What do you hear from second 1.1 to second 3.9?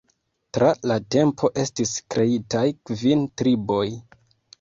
tempo estis kreitaj kvin triboj.